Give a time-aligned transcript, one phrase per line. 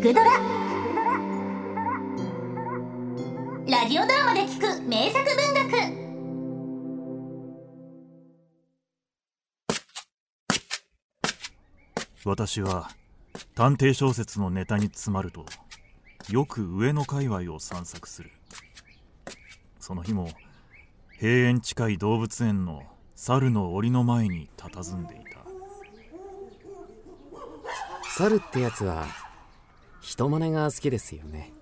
[0.00, 0.30] 聞くドラ」
[3.68, 5.68] ラジオドラマで聞く名作文学。
[12.24, 12.90] 私は
[13.54, 15.44] 探偵小説のネタに詰まると
[16.30, 18.30] よく上野界隈を散策する。
[19.78, 20.30] その日も
[21.20, 22.84] 閉園近い動物園の
[23.16, 25.40] 猿の檻の前に佇んでいた。
[28.16, 29.04] 猿ってやつは
[30.00, 31.52] 人真似が好きですよね。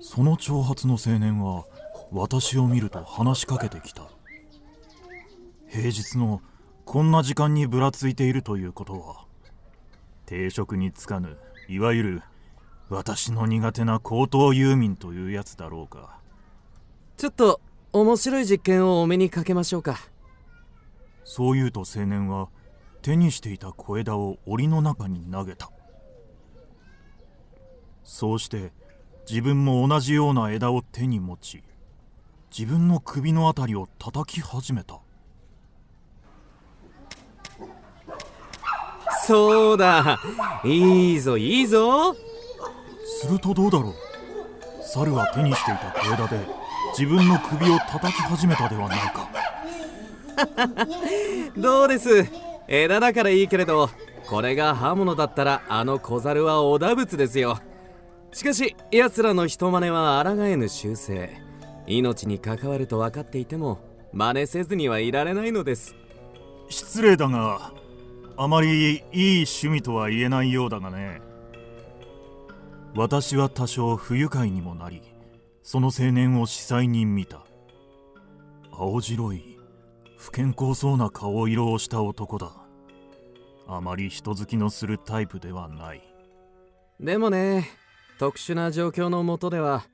[0.00, 1.64] その長髪の青年は
[2.10, 4.04] 私を見ると話しかけてきた。
[5.68, 6.42] 平日の
[6.84, 9.24] こんな時間にぶらついているということは
[10.24, 11.36] 定職に就かぬ
[11.68, 12.22] いわゆる
[12.88, 16.20] 私の苦手な高等遊民というやつだろうか。
[17.16, 17.60] ちょっと
[17.92, 19.98] 面白い実験をお目にかけましょうか。
[21.24, 22.48] そう言うと青年は
[23.02, 25.70] 手にしていた小枝を檻の中に投げた
[28.06, 28.72] そうして
[29.28, 31.62] 自分も同じような枝を手に持ち
[32.56, 35.00] 自分の首のあたりを叩き始めた。
[39.26, 40.20] そうだ。
[40.64, 42.14] いいぞいいぞ。
[42.14, 43.94] するとどうだろう。
[44.82, 46.38] 猿は手にしていた小枝で
[46.96, 49.28] 自分の首を叩き始めたではないか。
[51.58, 52.26] どうです？
[52.68, 53.90] 枝だからいいけれど
[54.28, 57.58] これが刃物だったらあの小猿は織田仏ですよ
[58.36, 61.30] しかし奴らの人真似は抗えぬ習性。
[61.86, 63.80] 命に関わると分かっていても
[64.12, 65.94] 真似せずにはいられないのです。
[66.68, 67.72] 失礼だが
[68.36, 71.22] あまりいい趣味とは言えないようだがね。
[72.94, 75.00] 私は多少不愉快にもなり
[75.62, 77.46] その青年を司祭に見た。
[78.70, 79.58] 青白い
[80.18, 82.52] 不健康そうな顔色をした男だ。
[83.66, 86.02] あまり人好きのするタイプではない。
[87.00, 87.85] でもね
[88.18, 89.84] 特殊な状況のもとでは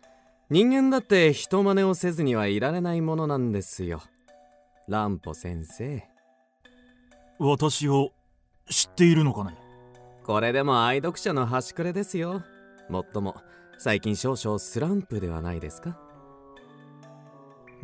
[0.48, 4.02] 人間だって人真似をせずにはいられないものなんですよ。
[4.88, 6.06] 乱歩先生。
[7.38, 8.12] 私を
[8.68, 9.56] 知っているのかね？
[10.24, 12.42] これでも愛読者の端くれですよ。
[12.88, 13.34] もっとも
[13.78, 15.98] 最近少々スランプではないですか？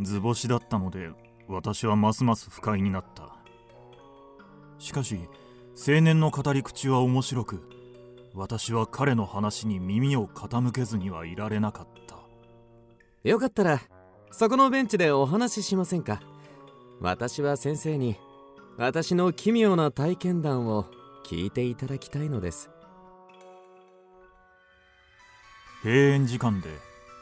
[0.00, 1.08] 図星だったので
[1.48, 3.34] 私はますます不快になった。
[4.78, 5.18] しかし
[5.74, 7.68] 青年の語り口は面白く
[8.34, 12.16] 私は彼の話に耳を傾けずにはいられなかった。
[13.28, 13.80] よかったら
[14.30, 16.20] そこのベンチでお話ししませんか？
[17.00, 18.16] 私は先生に
[18.76, 20.86] 私の奇妙な体験談を
[21.24, 22.70] 聞いていただきたいのです。
[25.82, 26.68] 閉園時間で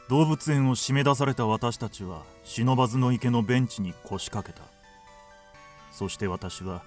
[0.09, 4.67] 動物園を締め出された私たちは忍ばずの池のベンチに腰掛けた。
[5.91, 6.83] そして私は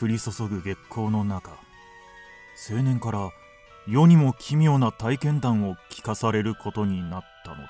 [0.00, 1.52] 降り注ぐ月光の中。
[2.70, 3.30] 青年から
[3.88, 7.68] 世にも奇妙な体験談を聞かされることになったのだ。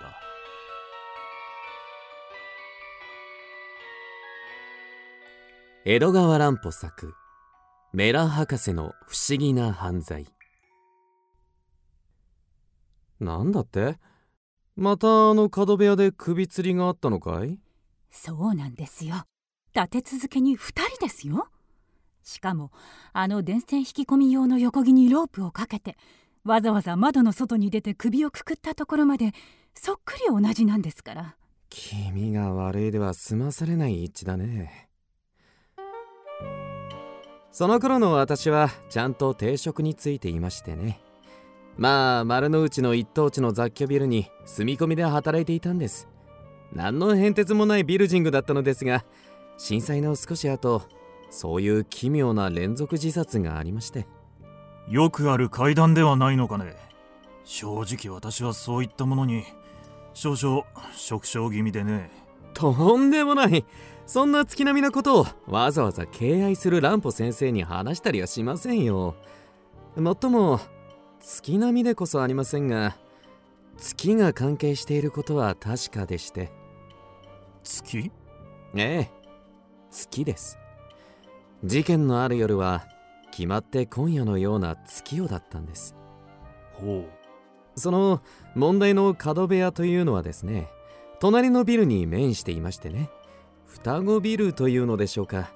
[5.85, 7.15] 江戸川乱歩作
[7.93, 10.27] メラ博士の不思議な犯罪。
[13.19, 13.99] なんだって？
[14.77, 17.59] またあの角部屋で首吊りがあったのかい？
[18.11, 19.25] そうなんですよ。
[19.75, 21.49] 立て続けに2人ですよ
[22.23, 22.71] しかも
[23.13, 25.97] あの電線引き込み用の横木にロープをかけて
[26.45, 29.33] わざわざ窓の外に出て首をくくったところまで
[29.75, 31.37] そっくり同じなんですから。
[31.69, 34.89] 気味が悪いでは済まされない一致だね。
[37.51, 41.01] その頃の私はちゃんと定職についていましてね。
[41.77, 46.09] まあ丸の内の一等地の雑居ビルに住み込みで働いていたんです。
[46.75, 49.05] 何の変哲もないビルジングだったのですが
[49.59, 50.83] 震災の少し後
[51.33, 54.07] そういう奇妙な連続自殺がありまして。
[54.87, 56.77] よくある階段ではないのかね。
[57.43, 59.45] 正直私はそういったものに
[60.13, 62.11] 少々触傷気味でね。
[62.53, 63.65] とんでもない。
[64.05, 69.15] そんな月並みなことをわざわざ敬愛する乱歩先生に話したりはしませんよ。
[69.97, 70.61] もっとも
[71.19, 72.97] 月並みでこそありませんが
[73.79, 76.53] 月が関係していることは確かでして。
[77.63, 78.13] 月？
[78.75, 79.11] ええ。
[79.91, 80.59] 月です
[81.65, 82.85] 事件のある夜は
[83.31, 85.95] 決まって今夜のような月夜だったんです。
[86.73, 87.81] ほう。
[87.81, 88.21] その
[88.55, 90.69] 問題の角部屋というのはですね
[91.21, 93.09] 隣のビルに面していましてね
[93.67, 95.53] 双子ビルというのでしょうか。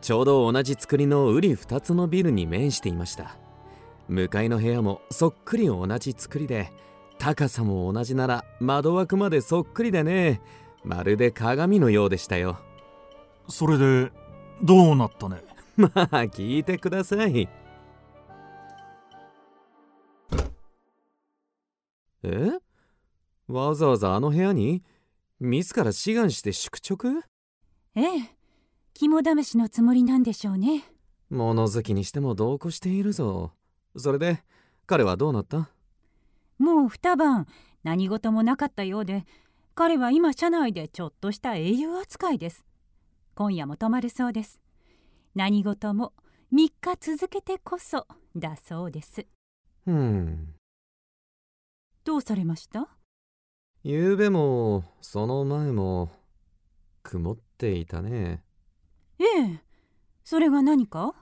[0.00, 3.36] ちょうど同じ作りの瓜二つのビルに面していました。
[4.08, 6.72] 向かいの部屋もそっくり同じ作りで
[7.18, 10.40] 高さも同じなら窓枠までそっくりでね。
[10.84, 12.58] まるで鏡のようでしたよ。
[13.48, 14.12] それで
[14.62, 15.42] どうなったね？
[15.76, 17.48] まあ聞いてください。
[22.22, 22.50] え？
[23.48, 24.82] わざわざあの部屋に？
[25.40, 27.22] 自ら志願して宿直？
[27.94, 28.36] ええ。
[28.92, 30.84] 肝試しのつもりなんでしょうね。
[31.30, 33.52] 物好きにしても同行しているぞ。
[33.96, 34.42] それで
[34.86, 35.70] 彼はどうなった？
[36.58, 37.46] もう二晩
[37.82, 39.24] 何事もなかったようで
[39.74, 42.66] 彼は今社内でちょっとした英雄扱いです
[43.40, 44.60] 今夜も泊まるそうです。
[45.34, 46.12] 何事も
[46.52, 48.06] 3日続けてこそ
[48.36, 49.24] だそうです。
[49.86, 50.52] うん。
[52.04, 52.80] どうされました？
[53.82, 56.10] 昨べもその前も
[57.02, 58.42] 曇っていたね。
[59.18, 59.60] ええ。
[60.22, 61.14] それが何か？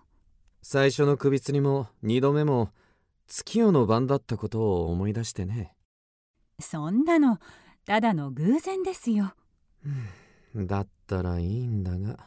[0.61, 2.73] 最初の首吊りも二度目も
[3.29, 5.73] 月夜の晩だったことを思い出してね。
[6.59, 7.39] そんなの
[7.85, 9.35] ただの偶然ですよ
[10.55, 12.19] だったらいいんだが。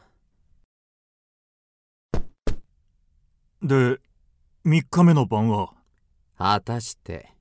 [3.62, 4.00] で
[4.64, 5.72] 3日目の晩は？
[6.36, 7.32] 果たして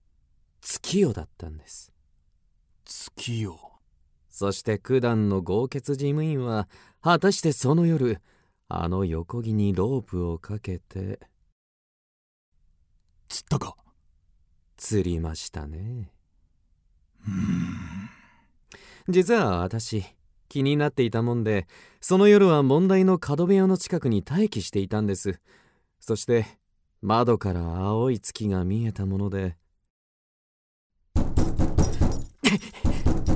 [0.61, 1.91] 月夜だったんです。
[2.85, 3.57] 月夜。
[4.29, 6.67] そして九段の豪傑事務員は
[7.01, 8.21] 果たしてその夜
[8.67, 11.19] あの横木にロープをかけて
[13.27, 13.75] 釣ったか？
[14.77, 16.11] 釣りましたね。
[17.27, 18.09] うーん。
[19.09, 20.05] 実は私
[20.51, 21.65] 気になっていたもんで
[22.01, 25.39] その夜は問題の角部屋の近くに待機していたんです。
[26.01, 26.45] そして
[27.01, 29.55] 窓から青い月が見えたもので。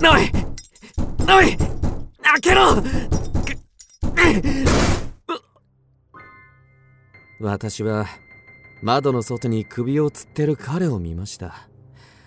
[0.03, 0.29] おい
[1.27, 1.57] おい
[2.21, 2.83] 開けろ！
[7.39, 8.07] 私は
[8.83, 11.69] 窓の外に首をつってる彼を見ました。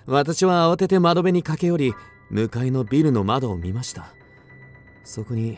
[0.06, 1.94] 私は慌てて窓辺に駆け寄り
[2.30, 4.14] 向かいのビルの窓を見ました
[5.08, 5.56] そこに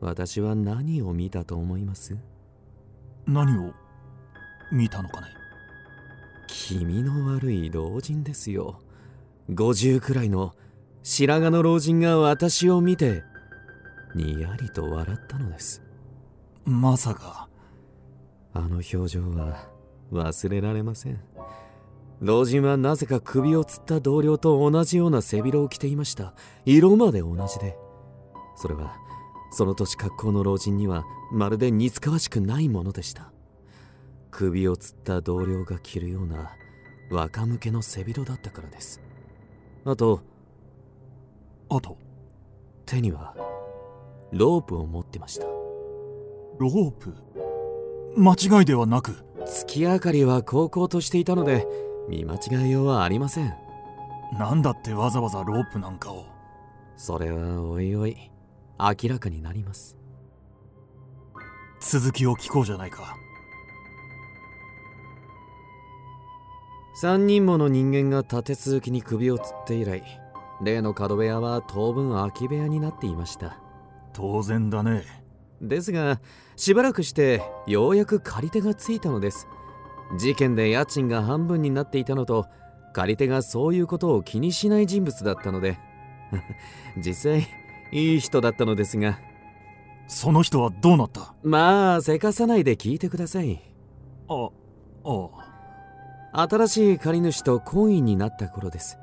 [0.00, 2.16] 私は何を見たと思います？
[3.26, 3.74] 何を
[4.72, 5.26] 見たのかね？
[6.46, 8.80] 気味の悪い老人ですよ。
[9.50, 10.54] 50くらいの
[11.02, 13.24] 白髪の老人が私を見て
[14.14, 15.82] にやりと笑ったのです。
[16.64, 17.50] まさか。
[18.54, 19.68] あの表情は
[20.10, 21.20] 忘れられません。
[22.22, 26.32] 老人はなぜか首をつった同僚と同じような背広を着ていました。
[26.64, 27.76] 色まで同じで
[28.56, 28.96] それは
[29.50, 33.30] その年格好の老人にはまるで似つかわしくないものでした。
[34.30, 36.50] 首をつった同僚が着るような
[37.10, 39.00] 若向けの背広だったからです。
[39.84, 40.20] あと
[41.68, 41.96] あと？
[42.84, 43.34] 手には
[44.32, 45.46] ロープを持ってました。
[45.46, 47.14] ロープ？
[48.16, 49.24] 間違いではなく？
[49.46, 51.66] 月明かりは高校としていたので
[52.08, 53.54] 見間違いようはありません。
[54.38, 56.26] なんだってわざわざロープなんかを。
[56.96, 58.30] それはおいおい
[58.78, 59.96] 明らかになります。
[61.80, 63.16] 続きを聞こうじゃないか。
[67.02, 70.02] 3人もの人間が立て続きに首をつって以来
[70.62, 73.58] 例の角部屋は当分空き部屋になっていました。
[74.12, 75.04] 当然だね。
[75.60, 76.20] ですが
[76.56, 79.46] しばらくしてようやく借り手がついたのです。
[80.18, 82.46] 事件で家賃が半分になっていたのと
[82.94, 85.78] 借り手がそういうことを気にしない人物だったので。
[86.96, 87.46] 実際
[87.92, 89.18] いい人だったのですが。
[90.08, 91.34] その人はどうなった？
[91.42, 93.60] まあせかさないで聞いてください。
[94.28, 94.48] あ
[95.04, 98.98] あ新しい借り主と婚姻になった頃です。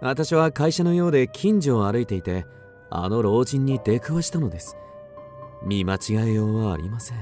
[0.00, 2.46] 私は会社のようで近所を歩いていて
[2.90, 4.76] あの老人に出くわしたのです。
[5.64, 7.18] 見間違えようはありません。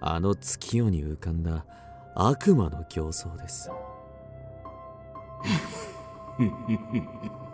[0.00, 1.64] あの月夜に浮かんだ
[2.14, 3.70] 悪魔の形相です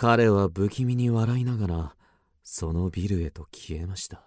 [0.00, 1.96] 彼は不気味に笑いながら
[2.44, 4.22] そのビルへと消えました。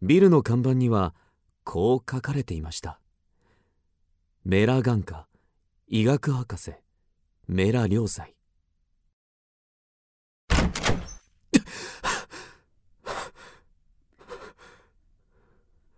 [0.00, 1.14] ビルの看板には
[1.64, 2.98] こう書かれていました。
[4.42, 5.26] メラ眼科
[5.86, 6.72] 医学博士
[7.46, 8.34] メラ良斎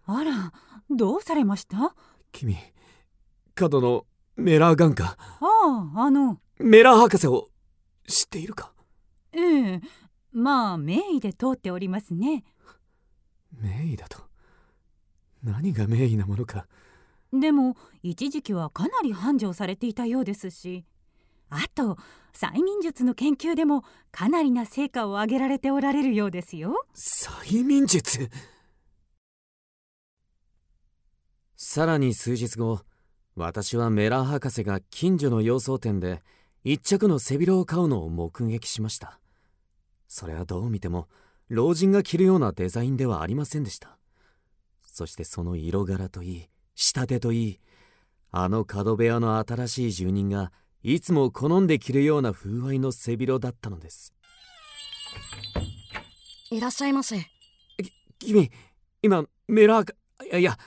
[0.07, 0.53] あら
[0.91, 1.77] どうされました？
[1.85, 1.95] あ
[2.33, 2.57] 君
[3.55, 5.17] 角のメラ眼科。
[5.41, 6.41] ああの。
[6.59, 7.47] メラ博士を
[8.07, 8.73] 知っているか？
[9.33, 9.81] ええ
[10.33, 12.45] まあ名医で通っておりますね。
[13.53, 14.19] 名医だと？
[15.43, 16.67] 何が名医なものか？
[17.33, 20.85] でも一時期はかなり繁盛されていたようですし。
[21.55, 21.99] あと
[22.33, 26.87] 催眠術の研究でもかなりな成果を上げられておられるようですよ。
[26.95, 28.31] 催眠術？
[31.57, 32.81] さらに数日後
[33.37, 36.23] 私はメラ博士が近所の洋装店で
[36.65, 39.19] 一着の背広を買うのを目撃しました。
[40.07, 41.09] それはどう見ても
[41.49, 43.99] 老人が着るようなデザインではありませんでした。
[44.83, 47.61] そしてその色柄といい仕立てといい
[48.31, 50.53] あの角部屋の新しい住人が
[50.83, 54.13] いつも好んで着るような風合いの背広だったのです。
[56.51, 57.27] いらっしゃいませ。
[58.19, 58.51] 君
[59.03, 60.59] 今メラーかいやいや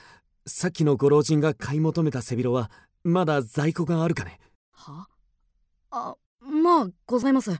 [0.46, 2.70] さっきのご老人が買い求めた背広は
[3.02, 4.38] まだ在庫があるかね。
[4.72, 5.08] は？
[5.98, 7.58] あまあございます。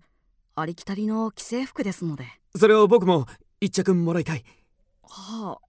[0.54, 2.26] ありきたりの既製服ですので。
[2.54, 3.26] それを僕も
[3.60, 4.44] 一着もらいたい。
[5.02, 5.66] はあ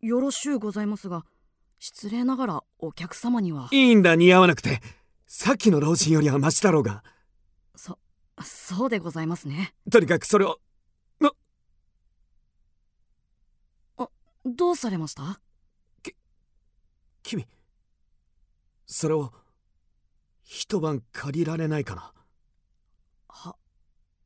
[0.00, 1.24] よろしゅうございますが
[1.78, 3.68] 失礼ながらお客様には。
[3.70, 4.80] いいんだ似合わなくて。
[5.26, 7.04] さっきの老人よりはマシだろうが。
[7.76, 7.98] そ
[8.42, 9.72] そうでございますね。
[9.90, 10.58] とにかくそれを
[14.44, 15.40] どうされました？
[17.22, 17.46] 君
[18.84, 19.32] それを
[20.44, 22.12] 一晩借りられないかな？
[23.28, 23.56] は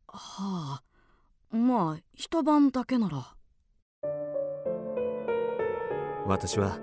[0.07, 1.57] はあ。
[1.57, 3.35] まあ一晩だけなら。
[6.27, 6.79] 私は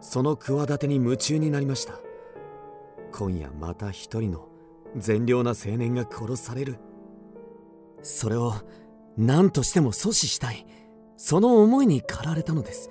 [0.00, 2.00] その企てに夢中になりました。
[3.12, 4.48] 今夜また一人の
[4.96, 6.78] 善良な青年が殺される。
[8.02, 8.54] それを
[9.16, 10.66] 何としても阻止したい。
[11.16, 12.90] その思いに駆られたのです。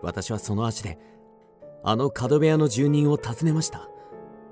[0.00, 0.98] 私はその足で
[1.82, 3.88] あの角部屋の住人を訪ねました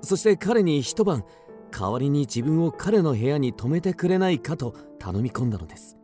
[0.01, 1.23] そして彼に一晩
[1.71, 5.97] 代わりに自分を彼の部屋に泊めてくれないかと頼み込んだのです。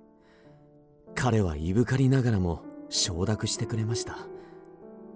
[1.15, 4.17] 彼はいぶかりながらも承諾してくれました。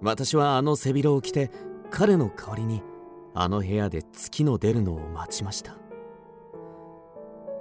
[0.01, 1.51] 私はあの背広を着て
[1.89, 2.81] 彼の代わりに
[3.33, 5.77] あの部屋で月の出るのを待ちました。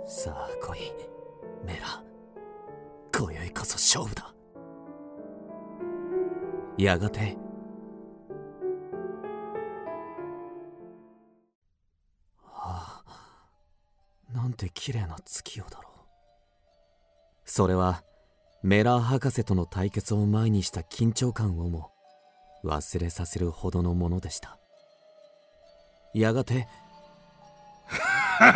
[0.07, 0.79] さあ来い
[1.65, 2.03] メラ。
[3.17, 4.35] 今宵こそ勝負だ。
[6.79, 7.37] やがて
[14.51, 15.93] なんて綺麗な月夜だろう。
[17.45, 18.03] それは
[18.65, 21.93] メラー博士との対決を前にした緊張感をも
[22.65, 24.59] 忘れさせるほどのものでした。
[26.15, 26.67] やがて
[28.41, 28.49] あ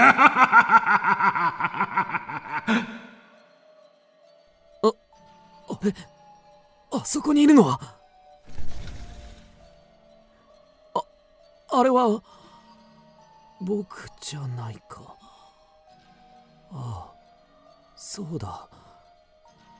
[4.83, 5.95] あれ
[6.93, 7.79] あそこにいるのは？
[10.95, 12.21] ああれは
[13.61, 15.15] 僕じゃないか
[16.75, 17.15] ああ
[17.97, 18.69] そうだ。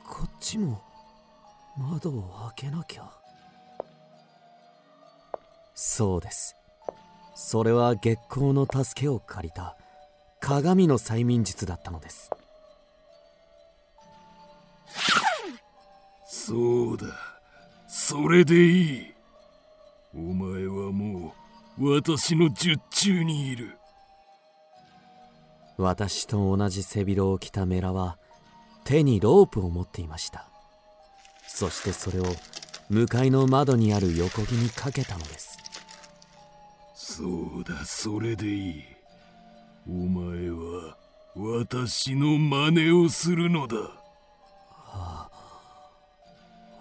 [0.09, 0.81] こっちも
[1.77, 3.11] 窓を開けなきゃ。
[5.75, 6.57] そうです。
[7.35, 9.77] それは月光の助けを借りた
[10.41, 12.31] 鏡の催眠術だったのです。
[16.27, 17.07] そうだ。
[17.89, 19.15] それでいい。
[20.15, 21.35] お前はも
[21.79, 23.77] う私の術中にいる。
[25.77, 28.17] 私と同じ背広を着たメラは
[28.85, 30.49] 手にロープを持っていました。
[31.47, 32.25] そしてそれを
[32.89, 35.59] 向かいの窓にある横木にかけたのです。
[36.95, 38.85] そうだそれでいい。
[39.89, 40.97] お前は
[41.37, 43.77] 私の真似をするのだ。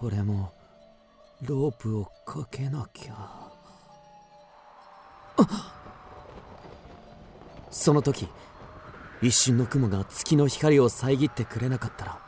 [0.01, 0.51] 俺も
[1.41, 3.13] ロープをかけなきゃ。
[5.37, 5.73] あ
[7.71, 8.27] その時
[9.23, 12.19] 一瞬の雲が月の光を遮ってくれなかったら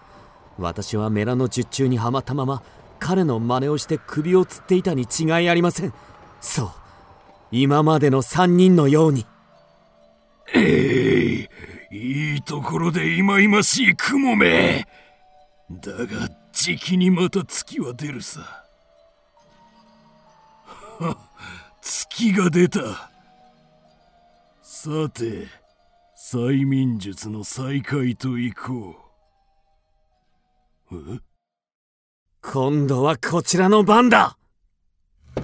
[0.58, 2.64] 私はメラの術中にはまったまま
[3.00, 5.94] 彼の真似をして首を吊っていたに違いありません。
[6.40, 6.72] そう。
[7.52, 9.26] 今までの3人のように。
[10.54, 11.50] え
[11.92, 14.88] いいいところでいまいましい雲め。
[15.70, 18.66] だがじきにまた月は出るさ。
[21.00, 21.18] は
[21.82, 22.80] 月が出た。
[24.64, 25.48] さて
[26.28, 28.96] 催眠術の再開といこ
[30.92, 30.96] う。
[30.96, 31.20] え？
[32.42, 34.36] 今度はこちらの番だ。
[35.38, 35.42] あ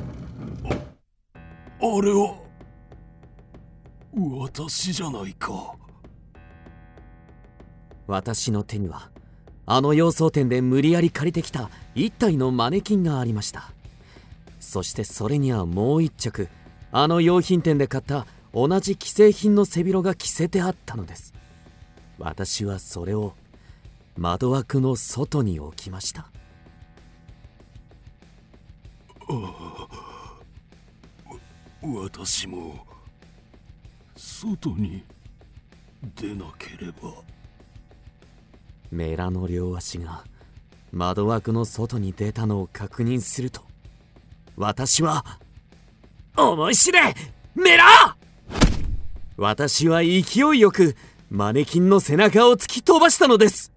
[1.79, 2.35] れは？
[4.39, 5.75] 私じゃないか。
[8.07, 9.11] 私の手には
[9.67, 13.71] あの洋装店で無理やり借りてきた一体のマネキンがありました。
[14.59, 16.50] そしてそれにはもう一着
[16.91, 21.34] あの用品店で買った同じ既製品の背広が着せてあったのです。
[22.17, 23.34] 私はそれを
[24.17, 26.29] 窓枠の外に置きました。
[31.81, 32.86] 私も
[34.15, 35.03] 外に
[36.15, 37.13] 出なければ。
[38.91, 40.25] メラの両足が
[40.91, 43.62] 窓枠の外に出たのを確認すると
[44.58, 45.24] 私は
[46.36, 47.15] 思い知れ
[47.55, 47.86] メラ
[49.41, 50.21] 私は勢
[50.55, 50.95] いよく
[51.31, 53.71] マネキンの背中を突き飛ばしたのです。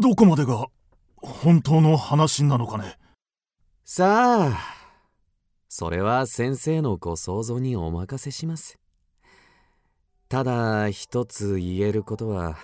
[0.00, 0.66] どこまでが
[1.16, 2.96] 本当の話なのかね？
[3.84, 4.58] さあ
[5.68, 8.78] それは先生のご想像にお任せします。
[10.28, 12.56] ただ一つ言えることは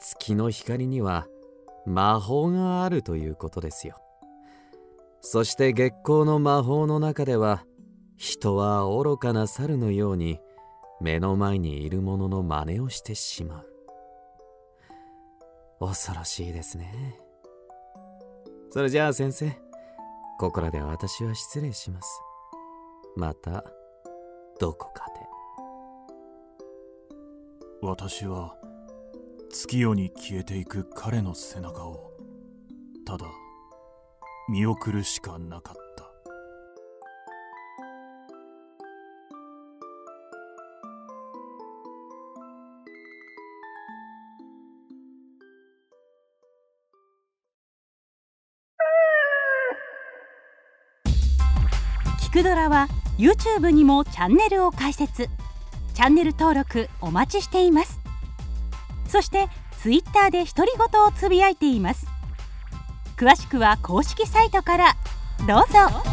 [0.00, 1.26] 月の光には
[1.86, 3.96] 魔法があるということですよ。
[5.20, 7.64] そして月光の魔法の中では
[8.16, 10.40] 人は愚かな猿のように
[11.00, 13.66] 目の前にいるものの真似をしてしまう。
[15.80, 17.18] 恐ろしいですね。
[18.70, 19.50] それじゃあ先生
[20.38, 22.20] ここらで私は失礼します。
[23.16, 23.64] また
[24.58, 25.20] どこかで。
[27.82, 28.59] 私は
[29.52, 32.12] 月夜に消えていく彼の背中を
[33.04, 33.26] ただ
[34.48, 35.80] 見送るしかなかった。
[52.20, 52.86] キクドラは
[53.18, 55.28] YouTube にもチャンネルを開設。
[55.94, 57.99] チャンネル登録お待ちしています。
[59.10, 59.48] そして
[59.82, 62.06] Twitter で独り言をつぶやいています。
[63.16, 64.96] 詳しくは公式サイトから。
[65.46, 66.09] どうぞ。